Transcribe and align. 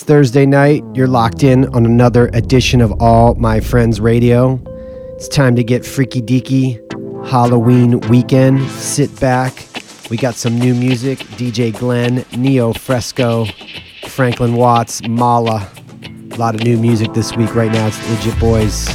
It's 0.00 0.06
Thursday 0.06 0.46
night. 0.46 0.82
You're 0.94 1.06
locked 1.06 1.42
in 1.42 1.66
on 1.74 1.84
another 1.84 2.28
edition 2.28 2.80
of 2.80 2.90
All 3.02 3.34
My 3.34 3.60
Friends 3.60 4.00
Radio. 4.00 4.58
It's 5.16 5.28
time 5.28 5.54
to 5.56 5.62
get 5.62 5.84
freaky 5.84 6.22
deaky. 6.22 6.80
Halloween 7.28 8.00
weekend. 8.08 8.66
Sit 8.70 9.20
back. 9.20 9.68
We 10.08 10.16
got 10.16 10.36
some 10.36 10.58
new 10.58 10.74
music. 10.74 11.18
DJ 11.36 11.78
Glenn, 11.78 12.24
Neo 12.34 12.72
Fresco, 12.72 13.44
Franklin 14.06 14.54
Watts, 14.54 15.06
Mala. 15.06 15.70
A 16.32 16.36
lot 16.36 16.54
of 16.54 16.62
new 16.62 16.78
music 16.78 17.12
this 17.12 17.36
week 17.36 17.54
right 17.54 17.70
now. 17.70 17.88
It's 17.88 17.98
the 17.98 18.14
Legit 18.14 18.40
Boys, 18.40 18.88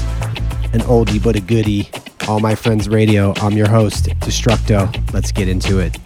an 0.73 0.81
oldie 0.87 1.23
but 1.23 1.35
a 1.35 1.39
goodie. 1.39 1.87
All 2.27 2.39
My 2.39 2.55
Friends 2.55 2.89
Radio. 2.89 3.35
I'm 3.41 3.51
your 3.51 3.69
host, 3.69 4.05
Destructo. 4.21 5.13
Let's 5.13 5.31
get 5.31 5.49
into 5.49 5.77
it. 5.77 5.99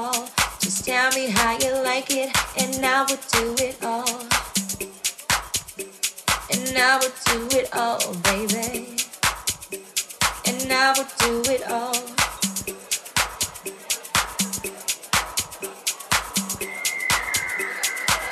all. 0.00 0.28
Just 0.60 0.84
tell 0.86 1.10
me 1.12 1.28
how 1.28 1.52
you 1.58 1.72
like 1.84 2.10
it, 2.10 2.30
and 2.58 2.84
I 2.84 3.02
will 3.08 3.22
do 3.36 3.44
it 3.66 3.76
all. 3.82 4.16
And 6.52 6.78
I 6.88 6.92
will 7.00 7.16
do 7.30 7.38
it 7.58 7.68
all, 7.74 8.00
baby. 8.30 8.96
And 10.48 10.72
I 10.72 10.86
will 10.96 11.10
do 11.24 11.32
it 11.54 11.62
all. 11.78 12.00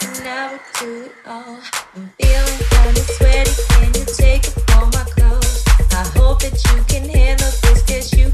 And 0.06 0.28
I 0.28 0.42
will 0.50 0.64
do 0.80 0.90
it 1.06 1.14
all. 1.26 1.58
I'm 1.96 2.06
feeling 2.18 2.60
kinda 2.72 3.02
sweaty. 3.16 3.54
Can 3.74 3.88
you 3.98 4.06
take 4.22 4.44
off 4.48 4.76
all 4.76 4.86
my 4.96 5.04
clothes? 5.14 5.64
I 6.00 6.04
hope 6.16 6.40
that 6.44 6.56
you 6.68 6.78
can 6.92 7.04
handle 7.08 7.52
this, 7.62 7.82
cause 7.88 8.12
you 8.18 8.27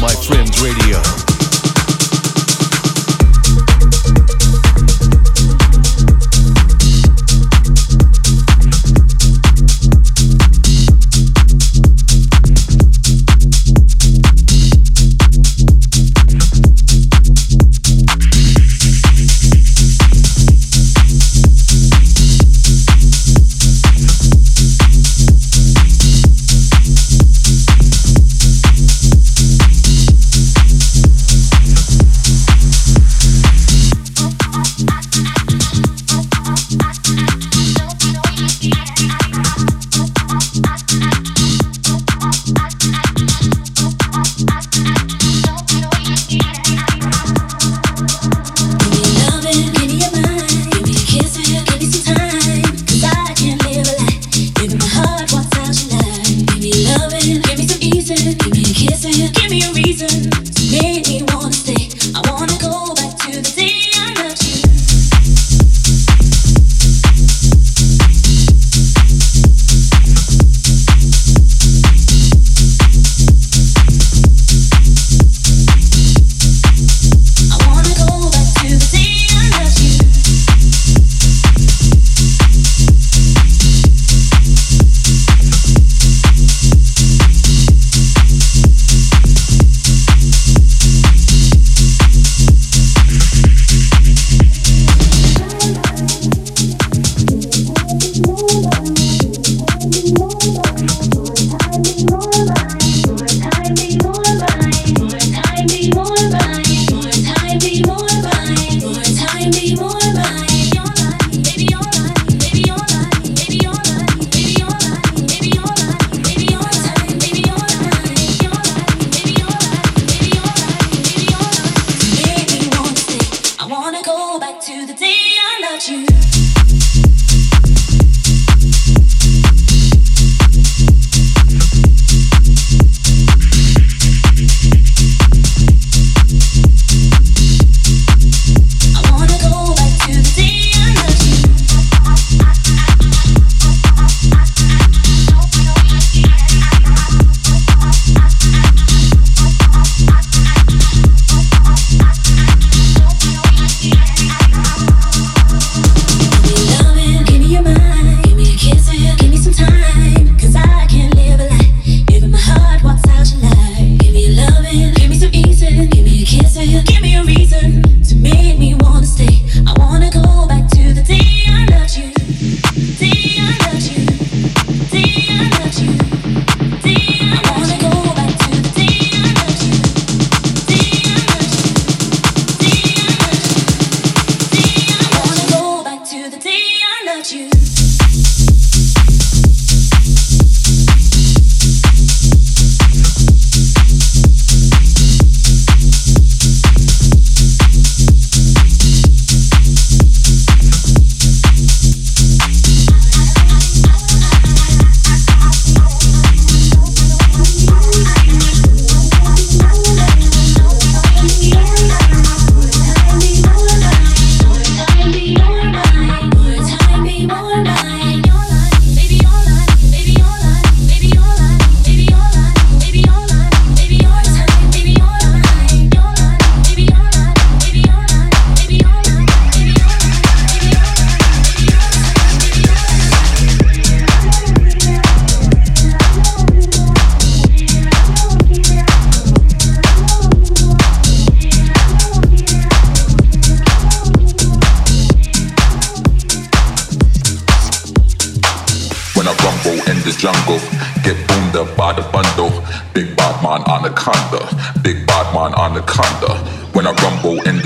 My 0.00 0.14
Friends 0.14 0.62
Radio. 0.62 1.37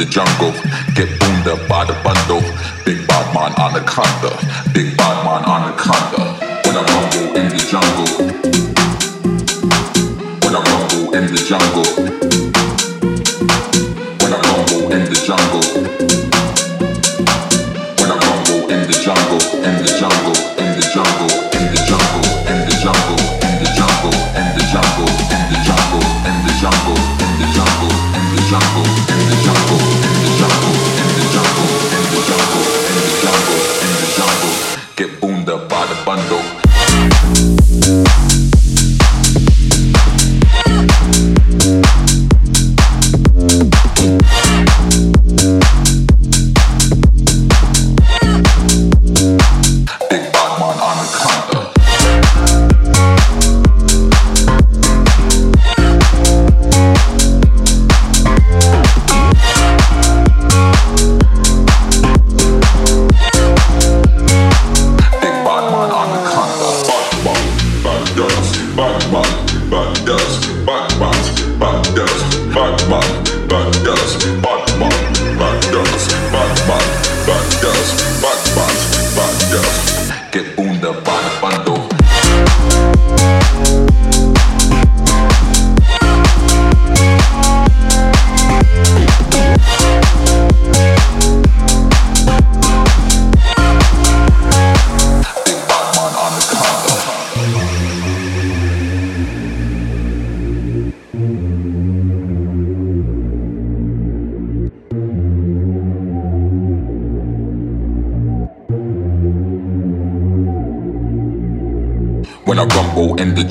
the 0.04 0.10
jungle. 0.10 0.52
Get 0.94 1.08
boomed 1.20 1.46
up 1.46 1.68
by 1.68 1.84
the 1.84 1.94
bundle. 2.02 2.42
Big 2.84 3.06
Bob 3.06 3.34
Man 3.34 3.52
Anaconda. 3.58 4.51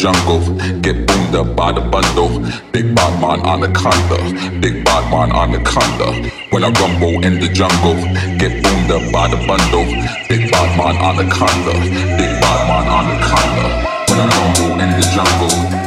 jungle. 0.02 0.42
Get 0.82 1.06
boomed 1.06 1.36
up 1.36 1.56
by 1.56 1.72
the 1.72 1.82
bundle. 1.82 2.40
Big 2.72 2.96
Batman 2.96 3.40
anaconda. 3.46 4.20
Big 4.60 4.84
Batman 4.84 5.32
anaconda. 5.32 6.10
When 6.50 6.64
I 6.64 6.70
rumble 6.82 7.24
in 7.24 7.40
the 7.40 7.48
jungle, 7.54 8.02
get 8.42 8.64
boomed 8.64 8.90
up 8.90 9.04
by 9.14 9.28
the 9.30 9.38
bundle. 9.46 9.86
Big 10.28 10.52
Batman 10.52 10.98
anaconda. 10.98 11.74
Big 12.18 12.34
Batman 12.42 12.86
anaconda. 12.98 13.68
When 14.10 14.20
I 14.20 14.28
rumble 14.38 14.80
in 14.82 14.90
the 14.98 15.06
jungle. 15.14 15.81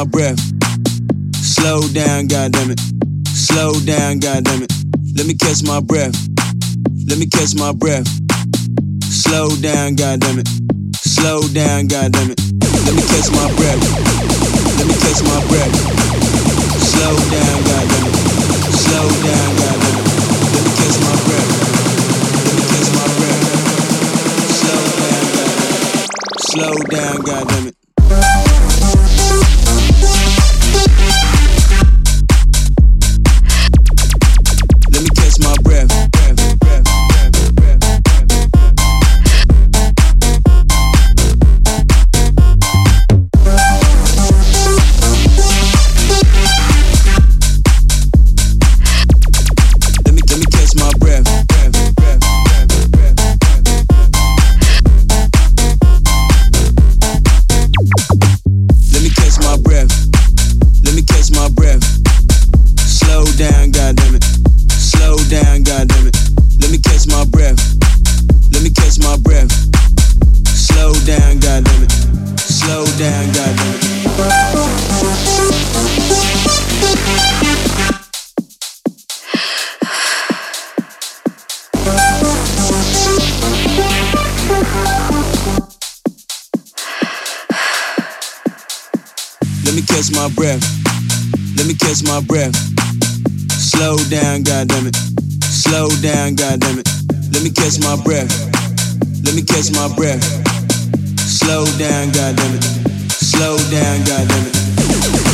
my 0.00 0.06
breath. 0.06 0.40
Slow 1.34 1.86
down, 1.88 2.26
goddammit. 2.26 2.80
Slow 3.26 3.72
down, 3.84 4.18
goddammit. 4.18 4.72
Let 5.14 5.26
me 5.26 5.34
catch 5.34 5.62
my 5.62 5.80
breath. 5.80 6.16
Let 7.06 7.18
me 7.18 7.26
catch 7.26 7.54
my 7.54 7.72
breath. 7.72 8.08
Slow 9.04 9.48
down, 9.60 9.96
goddammit. 9.96 10.48
Slow 10.96 11.42
down, 11.52 11.88
goddammit. 11.88 12.40
Let 12.86 12.94
me 12.96 13.02
catch 13.12 13.28
my 13.36 13.44
breath. 13.60 13.82
Let 14.78 14.86
me 14.88 14.96
catch 15.04 15.20
my 15.20 15.40
breath. 15.52 15.74
Slow 16.80 17.16
down, 17.36 17.56
goddammit. 17.68 18.14
Slow 18.72 19.08
down, 19.28 19.50
goddammit. 19.60 20.06
Let 20.54 20.62
me 20.64 20.72
catch 20.80 20.96
my 21.04 21.14
breath. 21.28 21.50
Let 22.46 22.54
me 22.56 22.64
catch 22.72 22.88
my 22.96 23.06
breath. 23.20 23.44
Slow 24.60 24.80
down, 25.02 25.24
goddammit. 25.36 25.92
Slow 26.48 26.74
down, 26.88 27.16
goddammit. 27.28 27.79
Catch 90.10 90.16
my 90.16 90.28
breath. 90.34 90.62
Let 91.56 91.66
me 91.66 91.74
catch 91.74 92.02
my 92.04 92.20
breath. 92.20 92.54
Slow 93.52 93.96
down, 94.08 94.42
goddammit. 94.42 94.96
Slow 95.44 95.88
down, 96.02 96.36
goddammit. 96.36 96.86
Let 97.32 97.42
me 97.42 97.50
catch 97.50 97.78
my 97.80 97.96
breath. 98.02 98.30
Let 99.24 99.34
me 99.34 99.42
catch 99.42 99.70
my 99.72 99.94
breath. 99.96 100.22
Slow 101.18 101.64
down, 101.78 102.08
goddammit. 102.08 102.62
Slow 103.12 103.56
down, 103.70 103.98
goddammit. 104.00 105.29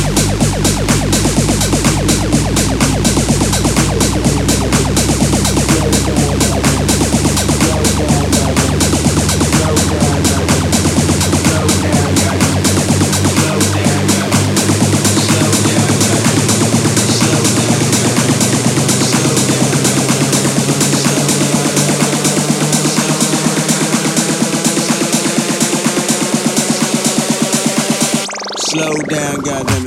slow 28.77 28.93
down, 29.09 29.41
goddamn 29.41 29.86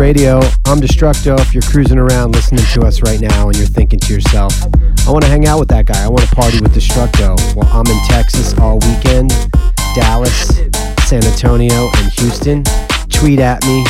Radio. 0.00 0.40
I'm 0.64 0.80
Destructo. 0.80 1.38
If 1.40 1.52
you're 1.52 1.62
cruising 1.62 1.98
around 1.98 2.32
listening 2.32 2.64
to 2.72 2.86
us 2.86 3.02
right 3.02 3.20
now 3.20 3.48
and 3.48 3.58
you're 3.58 3.66
thinking 3.66 3.98
to 4.00 4.14
yourself, 4.14 4.54
I 5.06 5.10
want 5.10 5.24
to 5.24 5.28
hang 5.28 5.46
out 5.46 5.60
with 5.60 5.68
that 5.68 5.84
guy. 5.84 6.02
I 6.02 6.08
want 6.08 6.26
to 6.26 6.34
party 6.34 6.58
with 6.58 6.74
Destructo. 6.74 7.36
Well, 7.54 7.68
I'm 7.70 7.86
in 7.86 8.02
Texas 8.08 8.58
all 8.58 8.78
weekend, 8.78 9.28
Dallas, 9.94 10.56
San 11.04 11.22
Antonio, 11.22 11.90
and 11.98 12.12
Houston. 12.12 12.64
Tweet 13.10 13.40
at 13.40 13.62
me. 13.66 13.84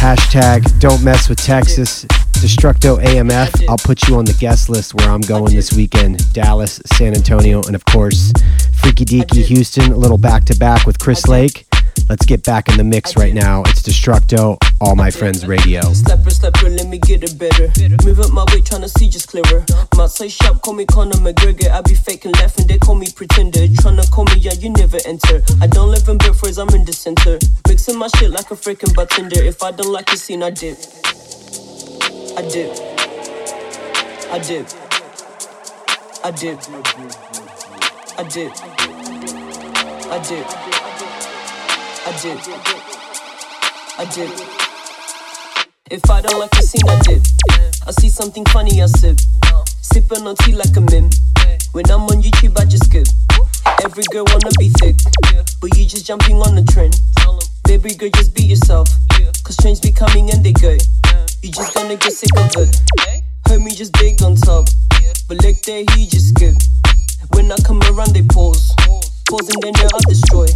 Hashtag 0.00 0.80
don't 0.80 1.04
mess 1.04 1.28
with 1.28 1.38
Texas. 1.38 2.06
Destructo 2.40 2.98
AMF. 3.04 3.68
I'll 3.68 3.76
put 3.76 4.08
you 4.08 4.16
on 4.16 4.24
the 4.24 4.36
guest 4.40 4.70
list 4.70 4.94
where 4.94 5.10
I'm 5.10 5.20
going 5.20 5.54
this 5.54 5.74
weekend. 5.74 6.32
Dallas, 6.32 6.80
San 6.86 7.14
Antonio, 7.14 7.60
and 7.64 7.74
of 7.74 7.84
course, 7.84 8.32
Freaky 8.80 9.04
Deaky 9.04 9.44
Houston. 9.44 9.92
A 9.92 9.96
little 9.96 10.18
back 10.18 10.46
to 10.46 10.56
back 10.56 10.86
with 10.86 10.98
Chris 10.98 11.28
Lake. 11.28 11.65
Let's 12.08 12.24
get 12.24 12.44
back 12.44 12.68
in 12.68 12.76
the 12.76 12.84
mix 12.84 13.16
right 13.16 13.34
now. 13.34 13.62
It's 13.62 13.82
Destructo, 13.82 14.58
All 14.80 14.94
My 14.94 15.10
Friends 15.10 15.44
Radio. 15.44 15.80
Stepper, 15.92 16.30
stepper, 16.30 16.68
let 16.68 16.86
me 16.86 16.98
get 16.98 17.24
it 17.24 17.36
better. 17.36 17.66
Move 18.04 18.20
up 18.20 18.30
my 18.32 18.44
way, 18.44 18.60
tryna 18.60 18.88
see 18.88 19.08
just 19.08 19.26
clearer. 19.26 19.64
Might 19.96 20.10
say 20.10 20.28
sharp, 20.28 20.62
call 20.62 20.74
me 20.74 20.86
Conor 20.86 21.16
McGregor. 21.16 21.68
I 21.68 21.80
be 21.82 21.94
faking 21.94 22.30
laughing, 22.32 22.68
they 22.68 22.78
call 22.78 22.94
me 22.94 23.08
pretender. 23.10 23.66
Tryna 23.82 24.08
call 24.12 24.24
me, 24.26 24.36
yeah, 24.36 24.52
you 24.54 24.70
never 24.70 24.98
enter. 25.04 25.42
I 25.60 25.66
don't 25.66 25.90
live 25.90 26.08
in 26.08 26.18
Bedford, 26.18 26.56
I'm 26.58 26.68
in 26.76 26.84
the 26.84 26.92
center. 26.92 27.38
Mixing 27.66 27.98
my 27.98 28.06
shit 28.18 28.30
like 28.30 28.52
a 28.52 28.54
freaking 28.54 28.94
bartender. 28.94 29.42
If 29.42 29.64
I 29.64 29.72
don't 29.72 29.92
like 29.92 30.06
the 30.06 30.16
scene, 30.16 30.44
I 30.44 30.50
dip. 30.50 30.78
I 32.38 32.42
dip. 32.46 32.70
I 34.30 34.38
dip. 34.38 34.66
I 36.22 36.30
dip. 36.30 36.60
I 38.16 38.22
dip. 38.22 38.22
I 38.22 38.22
dip. 38.28 38.52
I 40.08 40.18
dip. 40.28 40.65
I 42.06 42.14
dip. 42.22 42.38
If 45.90 46.06
I 46.08 46.22
don't 46.22 46.38
like 46.38 46.50
the 46.50 46.62
scene, 46.62 46.86
I 46.86 47.00
dip. 47.02 47.18
I 47.84 47.90
see 47.98 48.08
something 48.08 48.44
funny, 48.54 48.80
I 48.80 48.86
sip. 48.86 49.18
Sipping 49.82 50.24
on 50.24 50.36
tea 50.36 50.52
like 50.52 50.76
a 50.76 50.82
mim. 50.82 51.10
When 51.72 51.90
I'm 51.90 52.02
on 52.06 52.22
YouTube, 52.22 52.56
I 52.60 52.64
just 52.64 52.84
skip. 52.86 53.08
Every 53.82 54.04
girl 54.12 54.24
wanna 54.30 54.52
be 54.56 54.68
thick, 54.78 54.94
but 55.60 55.76
you 55.76 55.84
just 55.84 56.06
jumping 56.06 56.36
on 56.36 56.54
the 56.54 56.62
trend. 56.70 56.94
Baby 57.64 57.96
girl, 57.98 58.10
just 58.14 58.36
be 58.36 58.44
yourself. 58.44 58.88
Cause 59.42 59.56
trends 59.56 59.80
be 59.80 59.90
coming 59.90 60.30
and 60.30 60.44
they 60.44 60.52
go. 60.52 60.78
You 61.42 61.50
just 61.50 61.74
gonna 61.74 61.96
get 61.96 62.12
sick 62.12 62.30
of 62.38 62.54
it. 62.54 62.70
Homie 63.48 63.74
just 63.74 63.92
big 63.94 64.22
on 64.22 64.36
top. 64.36 64.68
But 65.26 65.42
look 65.42 65.60
there, 65.62 65.82
he 65.96 66.06
just 66.06 66.38
skip. 66.38 66.54
When 67.34 67.50
I 67.50 67.56
come 67.66 67.82
around, 67.90 68.14
they 68.14 68.22
pause. 68.22 68.76
Pause 69.26 69.58
and 69.58 69.62
then 69.64 69.72
they 69.74 69.90
I 69.90 69.98
destroy. 70.06 70.46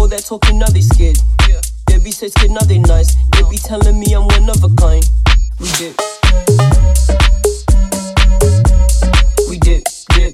All 0.00 0.08
that 0.08 0.24
talking, 0.24 0.58
now 0.58 0.64
they 0.68 0.80
scared. 0.80 1.18
They 1.86 1.98
be 1.98 2.10
so 2.10 2.26
scared, 2.28 2.52
now 2.52 2.64
they 2.64 2.78
nice. 2.78 3.14
They 3.32 3.42
be 3.50 3.58
telling 3.58 4.00
me 4.00 4.14
I'm 4.14 4.26
one 4.28 4.48
of 4.48 4.64
a 4.64 4.70
kind. 4.74 5.04
We 5.60 5.68
dip. 5.76 5.94
We 9.46 9.58
dip, 9.58 9.84
dip, 10.16 10.32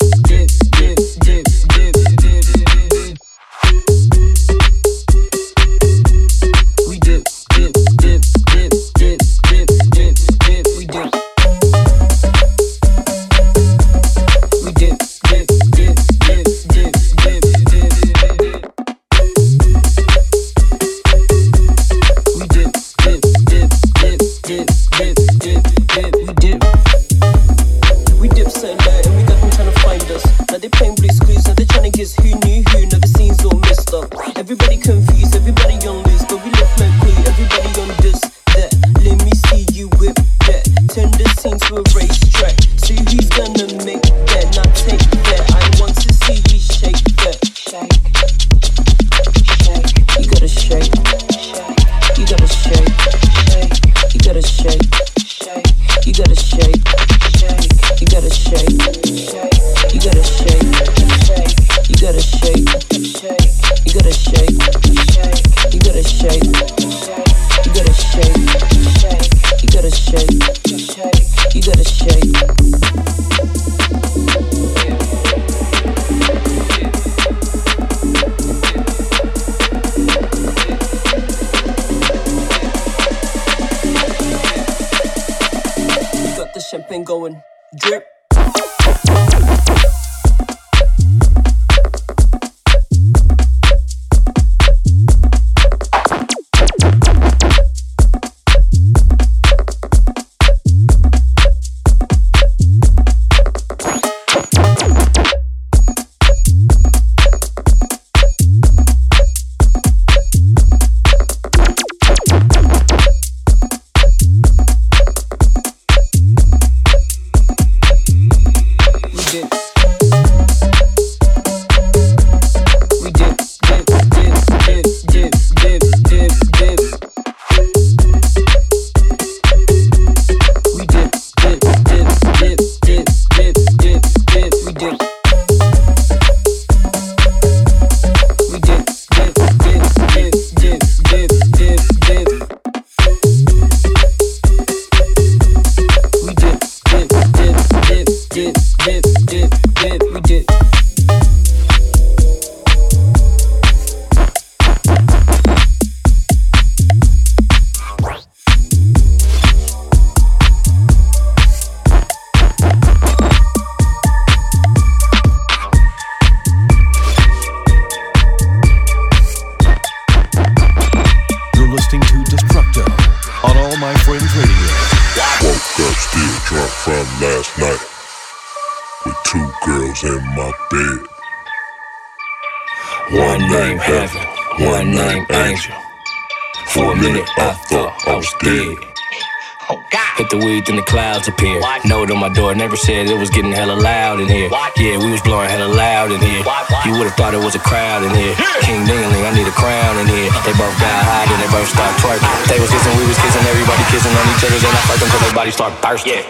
clouds 190.97 191.29
appear. 191.29 191.61
Note 191.85 192.11
on 192.11 192.19
my 192.19 192.31
door, 192.31 192.55
never 192.55 192.75
said 192.75 193.07
it 193.07 193.19
was 193.19 193.29
getting 193.29 193.53
hella 193.53 193.77
loud 193.77 194.19
in 194.19 194.29
here. 194.29 194.49
Yeah, 194.81 194.97
we 194.97 195.13
was 195.13 195.21
blowing 195.21 195.51
hella 195.51 195.69
loud 195.69 196.11
in 196.11 196.21
here. 196.25 196.41
You 196.89 196.97
would've 196.97 197.13
thought 197.21 197.35
it 197.37 197.45
was 197.45 197.55
a 197.55 197.61
crowd 197.61 198.01
in 198.03 198.17
here. 198.17 198.33
King 198.65 198.81
Dingling, 198.89 199.29
I 199.29 199.31
need 199.37 199.47
a 199.47 199.53
crown 199.53 200.01
in 200.01 200.09
here. 200.09 200.33
They 200.49 200.57
both 200.57 200.73
got 200.81 200.97
high, 201.05 201.29
then 201.29 201.37
they 201.45 201.53
both 201.53 201.69
start 201.69 201.93
twerking. 202.01 202.25
They 202.49 202.57
was 202.57 202.73
kissing, 202.73 202.97
we 202.97 203.05
was 203.05 203.21
kissing, 203.21 203.45
everybody 203.45 203.85
kissing 203.93 204.15
on 204.17 204.25
each 204.33 204.45
other. 204.49 204.57
Then 204.57 204.73
I 204.73 204.81
fucked 204.89 205.05
until 205.05 205.21
their 205.21 205.37
bodies 205.37 205.53
start 205.61 205.77
bursting. 205.85 206.25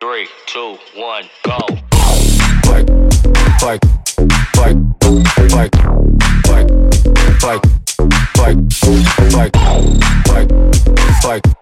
Three, 0.00 0.26
two, 0.48 0.80
one, 0.96 1.28
go. 1.44 1.60
Twerk, 2.64 2.88
twerk, 3.60 3.80
twerk, 4.56 4.76
twerk, 5.52 5.68
twerk, 6.48 6.64
twerk, 7.44 7.60
twerk, 8.32 8.56
twerk, 9.28 9.52
twerk, 11.20 11.59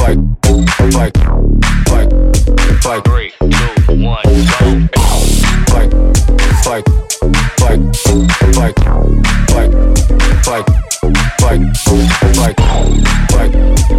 twerk, 0.00 0.18
twerk, 0.40 1.12
twerk, 1.84 2.08
twerk. 2.80 3.04
Three, 3.04 3.30
two, 3.38 4.02
one, 4.02 4.24
go. 4.24 4.68
Twerk, 5.68 5.90
twerk, 6.62 6.84
twerk, 7.58 7.82
twerk, 7.92 8.34
twerk, 8.52 8.76
twerk, 9.48 9.70
twerk, 10.42 10.66
twerk, 10.80 11.66
twerk, 12.32 12.56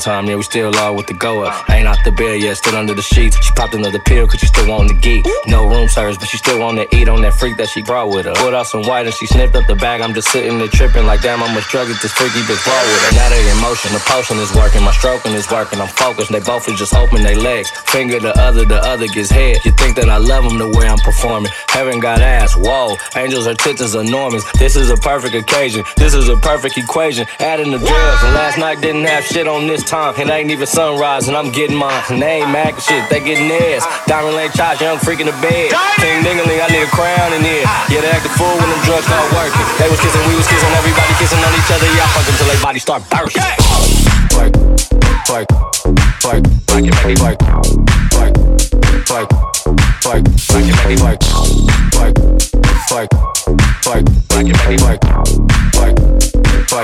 Time, 0.00 0.26
yeah, 0.26 0.36
we 0.36 0.42
still 0.42 0.74
all 0.76 0.94
with 0.94 1.06
the 1.06 1.14
go 1.14 1.44
up. 1.44 1.68
Ain't 1.70 1.86
out 1.86 1.98
the 2.04 2.12
bed 2.12 2.40
yet, 2.40 2.56
still 2.56 2.76
under 2.76 2.94
the 2.94 3.02
sheets. 3.02 3.36
She 3.44 3.52
popped 3.52 3.74
another 3.74 3.98
pill, 3.98 4.26
cause 4.26 4.40
she 4.40 4.46
still 4.46 4.68
wantin' 4.68 4.88
to 4.88 4.94
geek. 4.94 5.26
No 5.46 5.66
room 5.68 5.88
service, 5.88 6.16
but 6.16 6.28
she 6.28 6.36
still 6.36 6.58
wanna 6.58 6.86
eat 6.92 7.08
on 7.08 7.22
that 7.22 7.34
freak 7.34 7.56
that 7.58 7.68
she 7.68 7.82
brought 7.82 8.08
with 8.10 8.26
her. 8.26 8.34
Put 8.34 8.54
out 8.54 8.66
some 8.66 8.82
white 8.82 9.06
and 9.06 9.14
she 9.14 9.26
sniffed 9.26 9.54
up 9.54 9.66
the 9.66 9.76
bag. 9.76 10.00
I'm 10.00 10.14
just 10.14 10.28
sitting 10.28 10.58
there 10.58 10.68
tripping 10.68 11.06
like 11.06 11.22
damn, 11.22 11.40
much 11.40 11.68
drug 11.68 11.88
is 11.88 12.00
this 12.02 12.12
freaky 12.12 12.40
bitch 12.40 12.62
brought 12.64 12.84
with 12.86 13.02
her. 13.04 13.14
Now 13.16 13.28
they 13.28 13.50
in 13.50 13.58
motion, 13.60 13.92
the 13.92 14.00
potion 14.00 14.38
is 14.38 14.52
working, 14.54 14.82
my 14.82 14.92
stroking 14.92 15.32
is 15.32 15.50
working. 15.50 15.80
I'm 15.80 15.88
focused, 15.88 16.32
they 16.32 16.40
both 16.40 16.68
is 16.68 16.78
just 16.78 16.94
open 16.94 17.22
their 17.22 17.36
legs. 17.36 17.70
Finger 17.70 18.18
the 18.20 18.36
other, 18.38 18.64
the 18.64 18.80
other 18.82 19.06
gets 19.08 19.30
head. 19.30 19.58
You 19.64 19.72
think 19.72 19.96
that 19.96 20.08
I 20.08 20.16
love 20.16 20.44
them 20.44 20.58
the 20.58 20.68
way 20.68 20.88
I'm 20.88 20.98
performing. 20.98 21.52
Heaven 21.68 22.00
got 22.00 22.20
ass, 22.20 22.54
whoa. 22.56 22.96
Angels, 23.16 23.46
her 23.46 23.54
tits 23.54 23.80
is 23.80 23.94
enormous. 23.94 24.44
This 24.58 24.76
is 24.76 24.90
a 24.90 24.96
perfect 24.96 25.34
occasion. 25.34 25.84
This 25.96 26.14
is 26.14 26.28
a 26.28 26.36
perfect 26.36 26.76
equation. 26.78 27.26
Adding 27.38 27.70
the 27.70 27.78
drugs, 27.78 28.22
and 28.24 28.34
last 28.34 28.58
night 28.58 28.80
didn't 28.80 29.04
have 29.04 29.24
shit 29.24 29.46
on 29.46 29.66
this 29.66 29.83
time. 29.84 30.14
It 30.16 30.28
ain't 30.28 30.50
even 30.50 30.66
sunrise, 30.66 31.28
and 31.28 31.36
I'm 31.36 31.52
getting 31.52 31.76
mine. 31.76 32.02
And 32.10 32.20
they 32.20 32.42
ain't 32.42 32.50
mad 32.50 32.80
shit, 32.80 33.08
they 33.10 33.20
getting 33.20 33.48
theirs. 33.48 33.84
Diamond 34.06 34.36
Lane 34.36 34.50
Chops, 34.52 34.80
young 34.80 34.98
freak 34.98 35.20
in 35.20 35.26
the 35.26 35.36
bed. 35.44 35.70
King 36.00 36.24
Dingaling, 36.24 36.60
I 36.60 36.68
need 36.72 36.82
a 36.82 36.90
crown 36.90 37.32
in 37.32 37.42
here. 37.44 37.64
Yeah, 37.92 38.00
they 38.00 38.10
act 38.10 38.24
the 38.24 38.32
fool 38.34 38.50
when 38.50 38.68
them 38.68 38.80
drugs 38.84 39.06
start 39.06 39.28
working. 39.32 39.64
They 39.78 39.88
was 39.88 40.00
kissing, 40.00 40.24
we 40.28 40.34
was 40.36 40.48
kissing, 40.48 40.72
everybody 40.74 41.12
kissing 41.20 41.38
on 41.38 41.52
each 41.54 41.70
other. 41.70 41.86
Yeah, 41.94 42.04
I 42.04 42.10
fuck 42.16 42.26
until 42.28 42.48
they 42.48 42.58
bodies 42.64 42.82
start 42.82 43.02
bursting. 43.12 43.42
Twerk, 44.32 44.52
twerk, 45.28 45.46
twerk, 46.20 46.42
it, 46.74 46.94
make 47.04 47.20
make 47.20 47.22
make. 47.22 47.54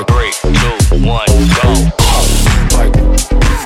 Three, 0.07 0.31
two, 0.33 1.07
one, 1.07 1.27
go. 1.63 2.00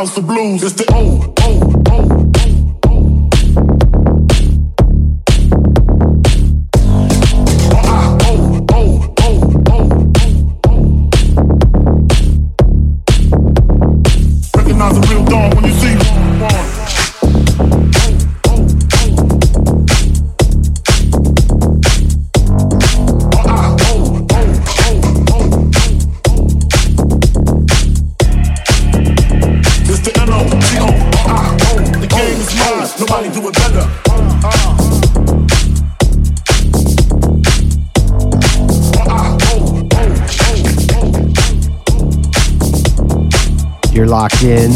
house 0.00 0.16
of 0.16 0.26
blues. 0.26 0.62
It's 0.62 0.72
the 0.72 0.89
locked 44.06 44.42
in. 44.42 44.72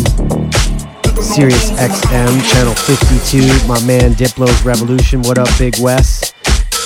Sirius 1.22 1.70
XM, 1.72 2.52
channel 2.52 2.74
52. 2.74 3.66
My 3.66 3.80
man 3.86 4.12
Diplo's 4.12 4.62
Revolution. 4.64 5.22
What 5.22 5.38
up, 5.38 5.48
Big 5.58 5.78
West? 5.78 6.34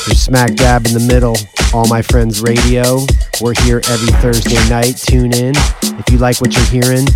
You're 0.06 0.14
smack 0.14 0.54
dab 0.54 0.86
in 0.86 0.92
the 0.92 1.04
middle. 1.06 1.36
All 1.74 1.86
my 1.88 2.02
friends 2.02 2.40
radio. 2.40 3.04
We're 3.40 3.54
here 3.62 3.80
every 3.88 4.12
Thursday 4.20 4.56
night. 4.68 4.96
Tune 4.96 5.32
in. 5.32 5.54
If 5.98 6.10
you 6.10 6.18
like 6.18 6.40
what 6.40 6.54
you're 6.54 6.82
hearing, 6.82 7.06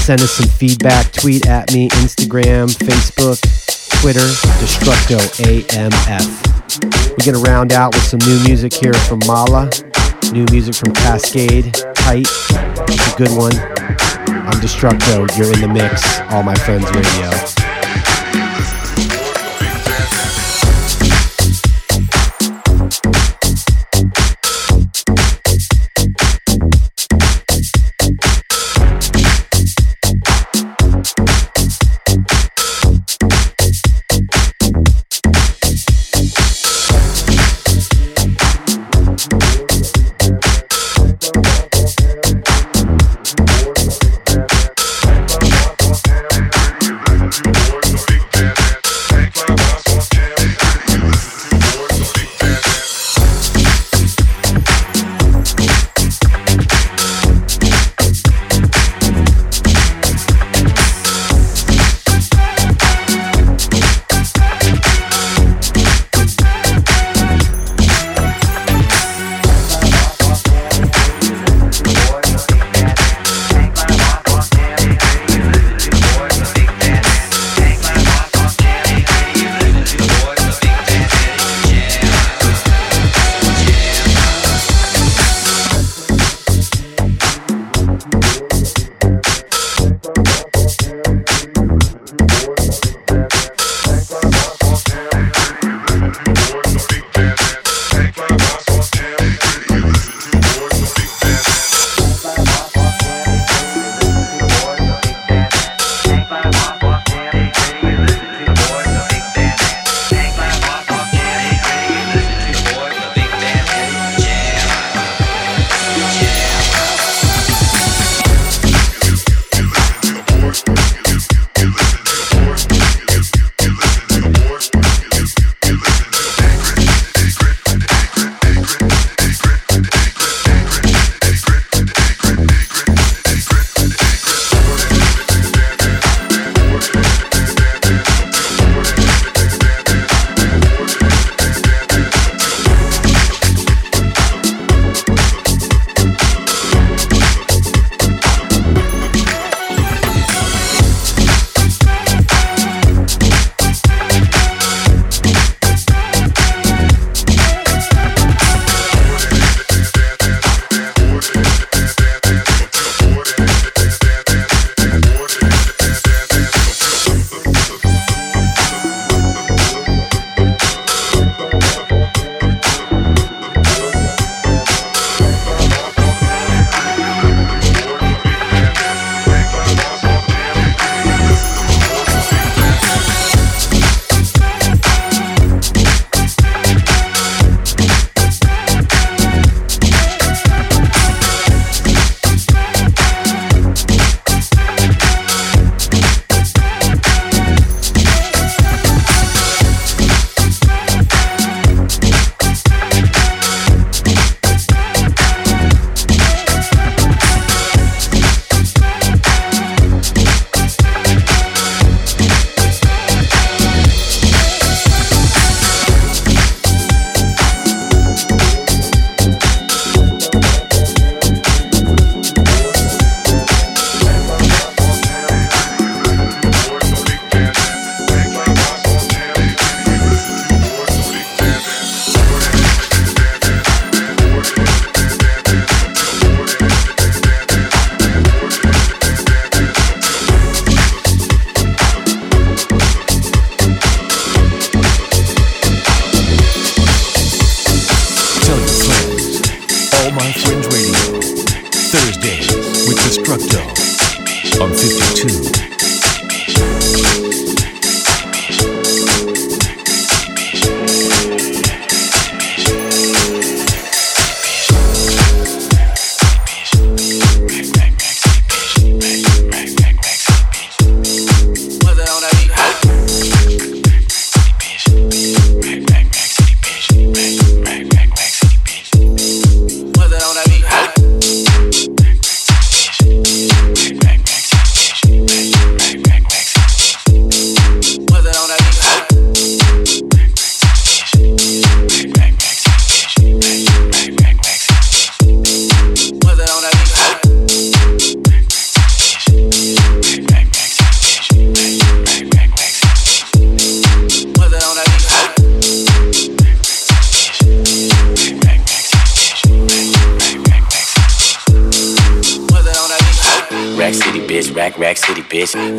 send 0.00 0.20
us 0.20 0.32
some 0.32 0.48
feedback. 0.48 1.12
Tweet 1.12 1.46
at 1.46 1.72
me, 1.72 1.88
Instagram, 1.90 2.68
Facebook, 2.68 3.40
Twitter, 4.00 4.28
Destructo 4.60 5.18
AMF. 5.44 6.54
We're 7.10 7.32
gonna 7.32 7.44
round 7.44 7.72
out 7.72 7.94
with 7.94 8.04
some 8.04 8.20
new 8.20 8.42
music 8.44 8.74
here 8.74 8.94
from 8.94 9.20
Mala. 9.26 9.70
New 10.32 10.46
music 10.50 10.74
from 10.74 10.92
Cascade, 10.92 11.72
Tight. 11.94 12.26
It's 12.88 13.12
a 13.12 13.16
good 13.16 13.30
one. 13.30 14.13
I'm 14.46 14.60
Destructo. 14.60 15.26
You're 15.38 15.54
in 15.54 15.60
the 15.62 15.68
mix. 15.68 16.20
All 16.30 16.42
my 16.42 16.54
friends 16.54 16.84
radio. 16.90 17.73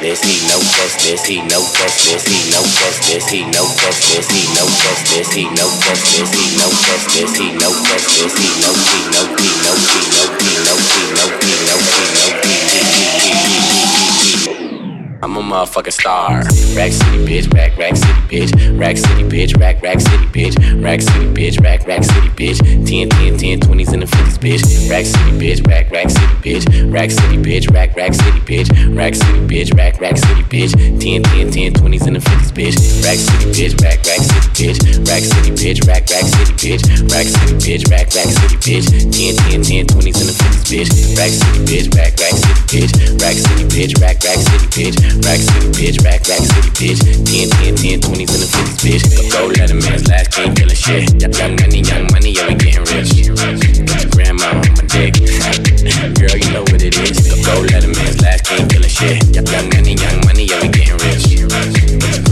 he 0.00 0.46
no 0.48 0.58
list, 0.58 1.26
he 1.26 1.42
no 1.42 1.60
list, 1.60 2.28
he 2.28 2.50
no 2.50 2.62
list, 2.62 3.30
he 3.30 3.44
no 3.44 3.64
list, 3.64 4.32
he 4.32 4.44
no 4.54 4.64
list, 4.64 5.34
he 5.34 5.44
no 5.50 5.66
list, 5.66 6.12
he 6.12 6.46
no 6.56 6.66
list, 6.66 7.36
he 7.36 7.52
no 7.52 7.68
list, 7.68 8.08
he 8.08 8.48
no 8.60 8.72
he 8.72 9.00
no 9.10 9.22
he 9.36 9.50
no 9.62 9.72
he 9.76 10.00
no 10.08 10.24
he 10.40 10.52
no 10.64 10.74
he 10.76 11.04
no 11.14 11.26
he 11.40 11.96
no 11.96 12.01
I'm 15.32 15.50
a 15.50 15.54
motherfucking 15.54 15.92
star. 15.94 16.44
Rack 16.76 16.92
City 16.92 17.24
bitch, 17.24 17.48
rack 17.54 17.78
rack 17.78 17.96
city 17.96 18.20
bitch, 18.28 18.78
rack 18.78 18.98
city 18.98 19.24
bitch, 19.24 19.58
rack 19.58 19.80
rack 19.80 19.98
city 19.98 20.26
bitch, 20.26 20.84
rack 20.84 21.00
city 21.00 21.24
bitch, 21.32 21.56
rack 21.64 21.86
rack 21.86 22.04
city 22.04 22.28
bitch, 22.36 22.60
10 22.60 23.08
10 23.08 23.38
10 23.38 23.60
20s 23.60 23.92
and 23.94 24.02
the 24.02 24.06
50s 24.06 24.36
bitch, 24.36 24.90
rack 24.90 25.06
city 25.06 25.32
bitch, 25.40 25.66
rack 25.66 25.90
rack 25.90 26.10
city 26.10 26.36
bitch, 26.44 26.92
rack 26.92 27.10
city 27.10 27.38
bitch, 27.40 27.72
rack 27.72 27.96
rack 27.96 28.12
city 28.12 28.40
bitch, 28.44 28.68
rack 28.94 29.14
city 29.14 29.40
bitch, 29.48 29.72
rack 29.72 30.00
rack 30.02 30.18
city 30.18 30.42
bitch, 30.52 30.72
10 31.00 31.22
10 31.22 31.50
10 31.50 31.72
20s 31.80 32.06
and 32.06 32.16
the 32.16 32.20
50s 32.20 32.52
bitch, 32.52 32.76
rack 33.00 33.16
city 33.16 33.48
bitch, 33.56 33.72
rack 33.80 34.04
rack 34.04 34.20
city 34.20 34.48
bitch, 34.52 35.08
rack 35.08 35.22
city 35.24 35.50
bitch, 35.56 35.80
rack 35.88 36.04
rack 36.12 36.28
city 36.28 36.52
bitch, 36.60 36.82
rack 37.08 37.24
city 37.24 37.54
bitch, 37.56 37.88
rack 37.88 38.08
rack 38.12 38.28
city 38.28 38.56
bitch, 38.60 38.84
10 39.08 39.64
10 39.64 39.64
10 39.64 39.96
20s 39.96 40.18
and 40.20 40.28
the 40.28 40.36
50s 40.36 40.64
bitch, 40.68 40.88
rack 41.16 41.32
city 41.32 41.64
bitch, 41.64 41.88
rack 41.96 42.12
rack 42.20 42.36
city 42.36 42.60
bitch, 42.68 42.92
rack 43.16 43.36
city 43.40 43.64
bitch, 43.72 43.92
rack 43.96 44.16
rack 44.20 44.36
city 44.36 44.68
bitch, 44.76 45.21
rack 45.24 45.38
city 45.38 45.68
bitch, 45.72 46.04
rack 46.04 46.22
rack 46.26 46.42
city 46.42 46.70
bitch, 46.74 47.00
10 47.00 47.50
10 47.50 47.76
10 47.76 48.00
20s 48.00 48.32
and 48.32 48.42
the 48.42 48.48
50s 48.50 48.78
bitch, 48.82 49.32
go 49.32 49.46
let 49.58 49.70
a 49.70 49.74
man's 49.74 50.08
last 50.08 50.32
killing 50.32 50.74
shit, 50.74 51.06
young 51.20 51.56
money, 51.56 51.80
young 51.80 52.06
money, 52.12 52.30
yeah 52.30 52.48
we 52.48 52.54
getting 52.54 52.84
rich, 52.90 53.10
Put 53.12 54.02
your 54.02 54.10
grandma 54.10 54.50
on 54.50 54.72
my 54.74 54.84
dick, 54.90 55.14
girl 56.18 56.36
you 56.36 56.50
know 56.52 56.64
what 56.70 56.82
it 56.82 56.96
is, 56.98 57.18
go 57.44 57.54
let 57.70 57.84
a 57.84 57.88
man's 57.88 58.20
last 58.22 58.44
king 58.46 58.68
killing 58.68 58.88
shit, 58.88 59.22
young 59.34 59.46
money, 59.70 59.94
young 59.94 60.18
money, 60.26 60.44
yeah 60.44 60.60
we 60.60 60.68
getting 60.68 60.98
rich, 60.98 61.22
Put 61.28 62.16
your 62.18 62.31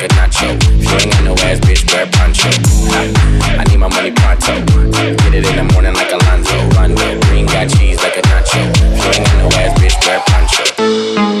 a 0.03 0.07
nacho. 0.15 0.57
If 0.79 0.89
you 0.89 0.97
ain't 0.97 1.11
got 1.11 1.23
no 1.23 1.33
ass, 1.45 1.59
bitch, 1.59 1.85
wear 1.93 2.07
poncho. 2.07 2.49
I 3.59 3.63
need 3.69 3.77
my 3.77 3.87
money 3.87 4.11
pronto. 4.11 4.65
Get 4.91 5.33
it 5.33 5.45
in 5.45 5.55
the 5.55 5.73
morning 5.73 5.93
like 5.93 6.11
Alonzo. 6.11 6.57
Rondo. 6.77 7.19
Green 7.27 7.45
got 7.45 7.69
cheese 7.69 8.01
like 8.01 8.17
a 8.17 8.21
nacho. 8.21 8.61
If 8.69 9.03
you 9.03 9.11
ain't 9.11 9.25
got 9.25 9.37
no 9.37 9.47
ass, 9.57 9.79
bitch, 9.79 9.97
wear 10.07 10.19
poncho. 10.27 11.40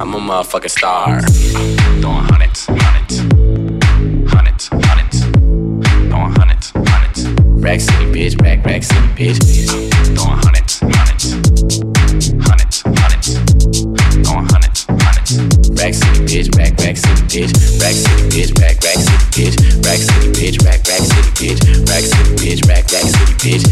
I'm 0.00 0.14
a 0.14 0.18
motherfucking 0.18 0.70
star. 0.70 1.31
did 23.42 23.71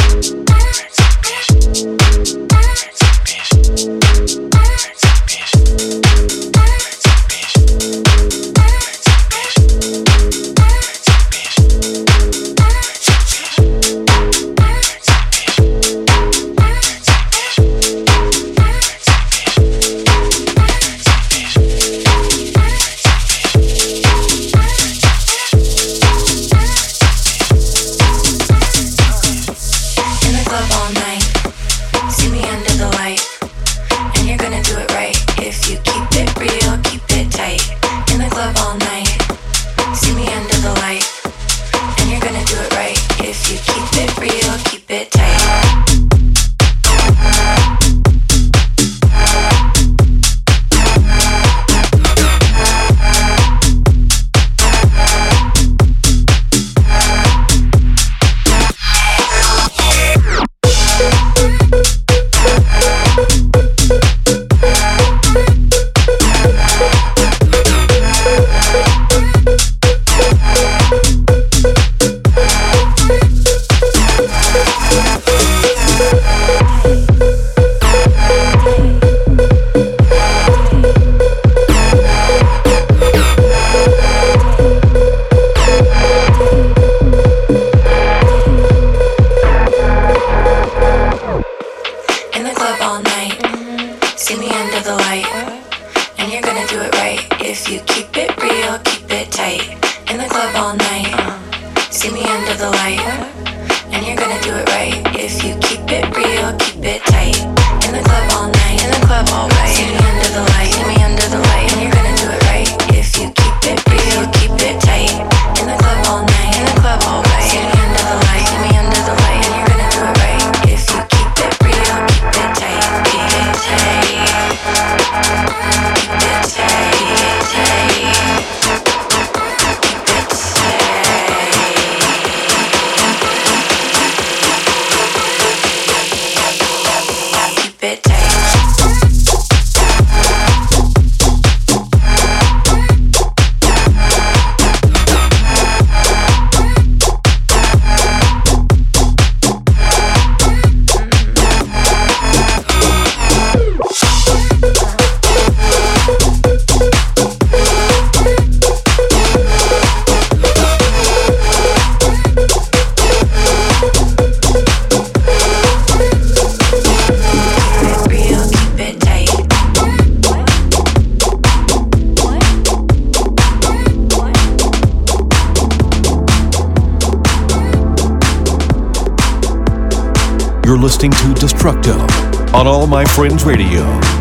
On 182.53 182.67
All 182.67 182.85
My 182.85 183.03
Friends 183.05 183.43
Radio. 183.43 184.20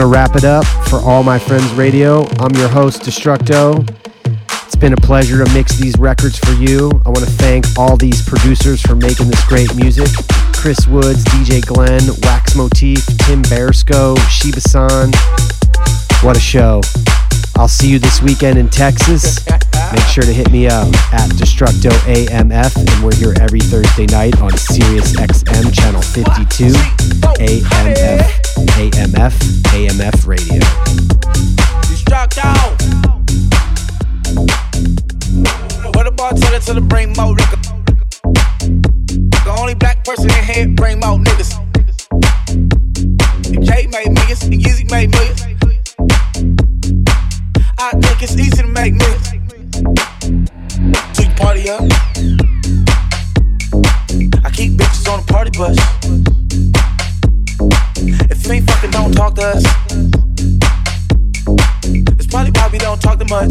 Going 0.00 0.12
to 0.12 0.18
wrap 0.18 0.34
it 0.34 0.44
up 0.44 0.64
for 0.88 0.98
All 1.00 1.22
My 1.22 1.38
Friends 1.38 1.70
Radio. 1.72 2.24
I'm 2.38 2.54
your 2.54 2.68
host, 2.68 3.02
Destructo. 3.02 3.86
It's 4.64 4.76
been 4.76 4.94
a 4.94 4.96
pleasure 4.96 5.44
to 5.44 5.52
mix 5.52 5.76
these 5.76 5.94
records 5.98 6.38
for 6.38 6.52
you. 6.52 6.90
I 7.04 7.10
want 7.10 7.18
to 7.18 7.30
thank 7.32 7.66
all 7.76 7.98
these 7.98 8.26
producers 8.26 8.80
for 8.80 8.94
making 8.94 9.26
this 9.26 9.44
great 9.46 9.74
music 9.74 10.08
Chris 10.54 10.86
Woods, 10.86 11.22
DJ 11.24 11.60
Glenn, 11.66 12.00
Wax 12.22 12.56
Motif, 12.56 13.04
Tim 13.26 13.42
Bearsko, 13.42 14.16
Shiba 14.30 14.62
San. 14.62 15.10
What 16.26 16.34
a 16.34 16.40
show. 16.40 16.80
I'll 17.56 17.68
see 17.68 17.90
you 17.90 17.98
this 17.98 18.22
weekend 18.22 18.58
in 18.58 18.70
Texas. 18.70 19.44
Make 19.92 20.06
sure 20.06 20.22
to 20.22 20.32
hit 20.32 20.52
me 20.52 20.68
up 20.68 20.86
at 21.12 21.30
Destructo 21.30 21.90
AMF, 22.06 22.76
and 22.76 23.04
we're 23.04 23.14
here 23.16 23.34
every 23.40 23.58
Thursday 23.58 24.06
night 24.06 24.40
on 24.40 24.56
Sirius 24.56 25.14
XM 25.16 25.74
channel 25.74 26.00
52, 26.00 26.66
AMF, 27.40 28.22
AMF, 28.78 29.32
AMF 29.72 30.26
Radio. 30.28 30.60
Destructo. 31.90 32.54
What 35.96 36.06
about 36.06 36.36
tell 36.36 36.54
it 36.54 36.62
to 36.62 36.74
the 36.74 36.80
brain 36.80 37.08
liquor? 37.08 37.56
The 39.44 39.56
only 39.58 39.74
black 39.74 40.04
person 40.04 40.30
in 40.30 40.44
here 40.44 40.68
bring 40.68 41.00
more 41.00 41.18
niggas. 41.18 41.58
Jay 43.64 43.88
made 43.88 44.12
millions, 44.12 44.42
and 44.44 44.54
Yeezy 44.54 44.88
made 44.88 45.10
millions. 45.10 45.42
I 47.76 47.90
think 47.92 48.22
it's 48.22 48.36
easy 48.36 48.62
to 48.62 48.68
make 48.68 48.94
millions. 48.94 49.39
Party 51.50 51.68
up. 51.68 51.82
I 54.44 54.50
keep 54.52 54.74
bitches 54.74 55.08
on 55.10 55.18
the 55.18 55.26
party 55.26 55.50
bus. 55.58 55.76
If 58.30 58.46
you 58.46 58.52
ain't 58.52 58.70
fucking, 58.70 58.92
don't 58.92 59.12
talk 59.12 59.34
to 59.34 59.42
us. 59.42 59.64
It's 62.20 62.28
probably 62.28 62.52
why 62.52 62.68
we 62.70 62.78
don't 62.78 63.02
talk 63.02 63.18
too 63.18 63.24
much. 63.24 63.50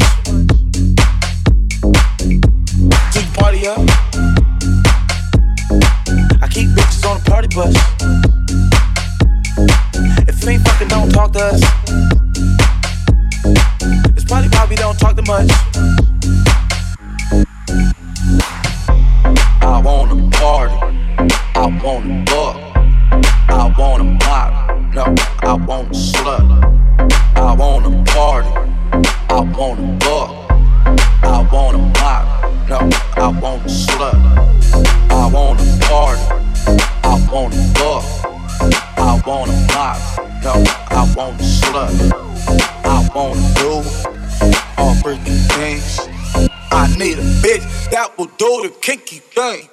So 3.12 3.20
you 3.20 3.32
party 3.34 3.68
up. 3.68 3.80
I 6.42 6.48
keep 6.50 6.70
bitches 6.70 7.04
on 7.06 7.18
the 7.20 7.24
party 7.30 7.50
bus. 7.54 7.76
If 10.26 10.42
you 10.42 10.52
ain't 10.52 10.66
fucking, 10.66 10.88
don't 10.88 11.12
talk 11.12 11.34
to 11.34 11.40
us. 11.40 11.62
It's 14.16 14.24
probably 14.24 14.48
why 14.48 14.68
we 14.70 14.78
don't 14.78 14.98
talk 14.98 15.18
too 15.18 15.24
much. 15.24 15.89
Wanna 19.90 20.30
party. 20.38 20.76
I 21.56 21.66
wanna 21.84 22.26
fuck. 22.30 22.58
I 23.50 23.74
wanna 23.78 24.04
mob. 24.04 24.50
No, 24.94 25.06
I 25.42 25.54
wanna 25.68 25.90
slut. 25.90 26.46
I 27.36 27.56
wanna 27.56 28.04
party. 28.14 28.52
I 29.30 29.40
wanna 29.58 30.00
fuck. 30.04 30.30
I 31.24 31.40
wanna 31.52 31.82
mob. 31.98 32.26
No, 32.70 32.80
I 33.26 33.28
wanna 33.42 33.70
slut. 33.84 34.18
I 35.10 35.26
wanna 35.36 35.66
party. 35.88 36.26
I 37.12 37.16
wanna 37.32 37.62
fuck. 37.78 38.06
I 38.98 39.22
wanna 39.26 39.58
mob. 39.74 40.00
No, 40.46 40.54
I 41.00 41.02
wanna 41.16 41.44
slut. 41.58 41.94
I 42.86 42.98
wanna 43.16 43.46
do 43.62 43.74
all 44.78 44.94
freaking 45.02 45.42
things. 45.58 45.92
I 46.72 46.84
need 47.00 47.18
a 47.18 47.28
bitch 47.44 47.66
that 47.92 48.18
will 48.18 48.32
do 48.38 48.52
the 48.64 48.70
kinky 48.82 49.22
thing. 49.36 49.68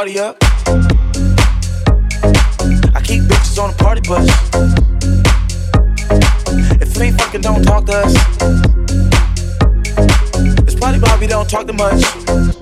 Party 0.00 0.18
up. 0.18 0.34
I 2.94 3.02
keep 3.04 3.22
bitches 3.24 3.58
on 3.62 3.70
the 3.70 3.76
party 3.76 4.00
bus. 4.08 4.26
If 6.80 6.96
you 6.96 7.02
ain't 7.02 7.20
fucking, 7.20 7.42
don't 7.42 7.62
talk 7.62 7.84
to 7.84 7.92
us. 7.92 8.14
It's 10.62 10.74
probably 10.74 11.00
why 11.00 11.18
we 11.20 11.26
don't 11.26 11.50
talk 11.50 11.66
too 11.66 11.74
much. 11.74 12.59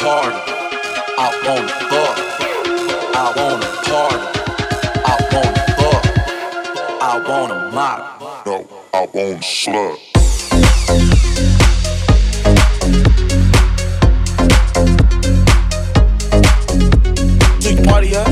Party. 0.00 0.32
I 1.18 1.28
wanna 1.44 1.68
fuck. 1.90 2.16
I 3.14 3.32
wanna 3.36 3.68
party. 3.84 4.22
I 5.04 5.14
wanna 5.32 5.64
fuck. 5.78 6.04
I 7.02 7.22
wanna 7.28 7.58
mob. 7.70 8.00
No, 8.46 8.56
I 8.94 9.08
won't 9.12 9.42
slut. 9.42 9.98
Do 17.60 17.68
you 17.74 17.82
party 17.82 18.16
up? 18.16 18.29